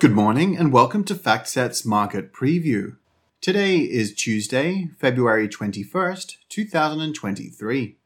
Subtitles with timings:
[0.00, 2.96] Good morning and welcome to FactSet's Market Preview.
[3.42, 7.98] Today is Tuesday, February 21st, 2023.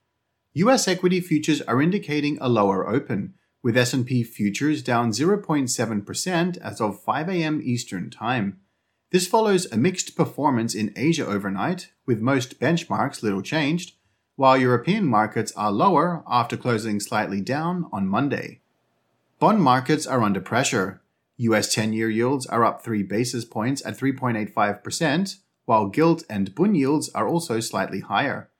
[0.54, 7.00] US equity futures are indicating a lower open, with S&P futures down 0.7% as of
[7.00, 7.60] 5 a.m.
[7.62, 8.58] Eastern Time.
[9.12, 13.94] This follows a mixed performance in Asia overnight, with most benchmarks little changed,
[14.34, 18.58] while European markets are lower after closing slightly down on Monday.
[19.38, 21.00] Bond markets are under pressure.
[21.36, 26.76] US 10 year yields are up 3 basis points at 3.85%, while gilt and bund
[26.76, 28.50] yields are also slightly higher.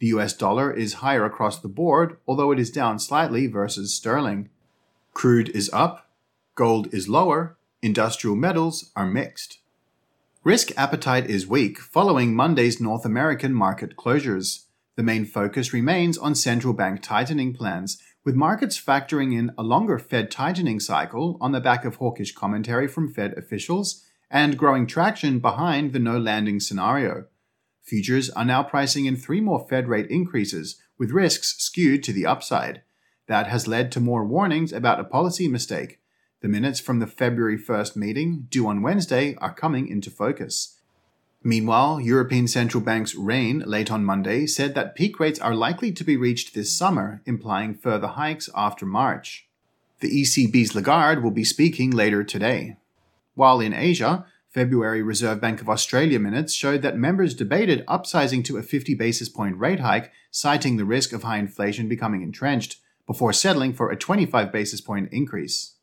[0.00, 4.48] The US dollar is higher across the board, although it is down slightly versus sterling.
[5.14, 6.10] Crude is up,
[6.54, 9.58] gold is lower, industrial metals are mixed.
[10.44, 14.64] Risk appetite is weak following Monday's North American market closures.
[14.96, 19.98] The main focus remains on central bank tightening plans, with markets factoring in a longer
[19.98, 25.40] Fed tightening cycle on the back of hawkish commentary from Fed officials and growing traction
[25.40, 27.24] behind the no landing scenario.
[27.82, 32.24] Futures are now pricing in three more Fed rate increases, with risks skewed to the
[32.24, 32.82] upside.
[33.26, 35.98] That has led to more warnings about a policy mistake.
[36.42, 40.78] The minutes from the February 1st meeting, due on Wednesday, are coming into focus.
[41.44, 46.04] Meanwhile, European Central Bank's Rehn late on Monday said that peak rates are likely to
[46.04, 49.48] be reached this summer, implying further hikes after March.
[49.98, 52.76] The ECB's Lagarde will be speaking later today.
[53.34, 58.56] While in Asia, February Reserve Bank of Australia minutes showed that members debated upsizing to
[58.58, 63.32] a 50 basis point rate hike, citing the risk of high inflation becoming entrenched, before
[63.32, 65.74] settling for a 25 basis point increase.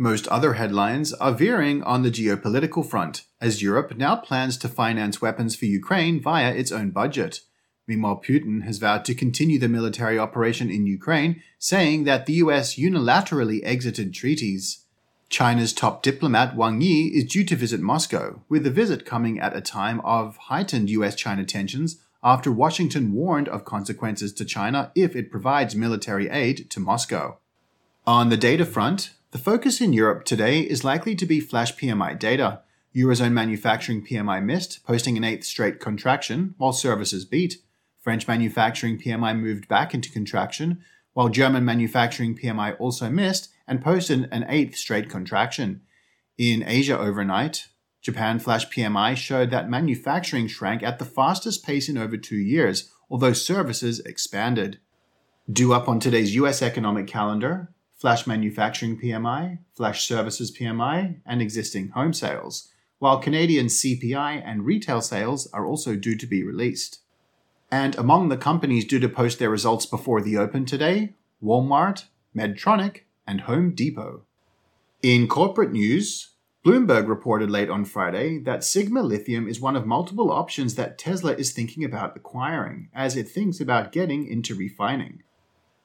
[0.00, 5.20] Most other headlines are veering on the geopolitical front, as Europe now plans to finance
[5.20, 7.42] weapons for Ukraine via its own budget.
[7.86, 12.76] Meanwhile, Putin has vowed to continue the military operation in Ukraine, saying that the US
[12.76, 14.86] unilaterally exited treaties.
[15.28, 19.54] China's top diplomat Wang Yi is due to visit Moscow, with the visit coming at
[19.54, 25.14] a time of heightened US China tensions after Washington warned of consequences to China if
[25.14, 27.36] it provides military aid to Moscow.
[28.06, 32.18] On the data front, the focus in Europe today is likely to be flash PMI
[32.18, 32.62] data.
[32.94, 37.58] Eurozone manufacturing PMI missed, posting an eighth straight contraction, while services beat.
[38.00, 40.82] French manufacturing PMI moved back into contraction,
[41.12, 45.82] while German manufacturing PMI also missed and posted an eighth straight contraction.
[46.36, 47.68] In Asia overnight,
[48.02, 52.90] Japan flash PMI showed that manufacturing shrank at the fastest pace in over two years,
[53.08, 54.80] although services expanded.
[55.50, 61.90] Due up on today's US economic calendar, flash manufacturing PMI, flash services PMI, and existing
[61.90, 67.00] home sales, while Canadian CPI and retail sales are also due to be released.
[67.70, 71.12] And among the companies due to post their results before the open today,
[71.44, 74.22] Walmart, Medtronic, and Home Depot.
[75.02, 76.30] In corporate news,
[76.64, 81.32] Bloomberg reported late on Friday that Sigma Lithium is one of multiple options that Tesla
[81.32, 85.22] is thinking about acquiring as it thinks about getting into refining.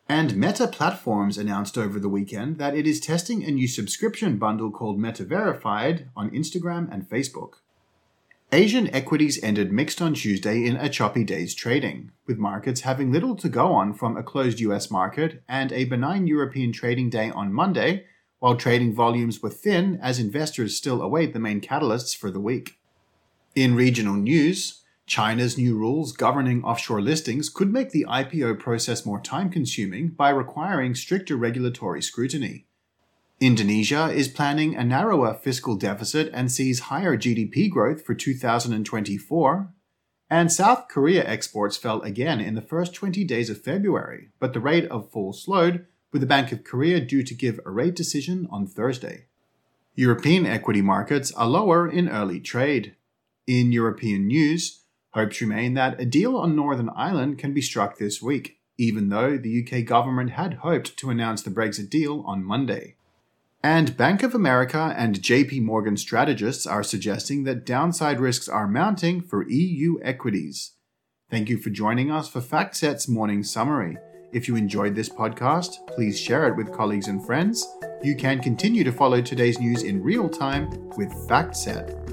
[0.07, 4.69] And Meta Platforms announced over the weekend that it is testing a new subscription bundle
[4.69, 7.55] called Meta Verified on Instagram and Facebook.
[8.51, 13.35] Asian equities ended mixed on Tuesday in a choppy day's trading, with markets having little
[13.35, 17.51] to go on from a closed US market and a benign European trading day on
[17.51, 18.05] Monday,
[18.37, 22.77] while trading volumes were thin as investors still await the main catalysts for the week.
[23.55, 29.19] In regional news, China's new rules governing offshore listings could make the IPO process more
[29.19, 32.65] time consuming by requiring stricter regulatory scrutiny.
[33.39, 39.69] Indonesia is planning a narrower fiscal deficit and sees higher GDP growth for 2024.
[40.29, 44.59] And South Korea exports fell again in the first 20 days of February, but the
[44.59, 48.47] rate of fall slowed, with the Bank of Korea due to give a rate decision
[48.49, 49.25] on Thursday.
[49.95, 52.95] European equity markets are lower in early trade.
[53.45, 54.84] In European news,
[55.15, 59.37] Hopes remain that a deal on Northern Ireland can be struck this week, even though
[59.37, 62.97] the UK government had hoped to announce the Brexit deal on Monday.
[63.63, 69.21] And Bank of America and JP Morgan strategists are suggesting that downside risks are mounting
[69.21, 70.73] for EU equities.
[71.31, 73.95] Thank you for joining us for FactSet's morning summary.
[74.33, 77.65] If you enjoyed this podcast, please share it with colleagues and friends.
[78.03, 82.04] You can continue to follow today's news in real time with FactSet.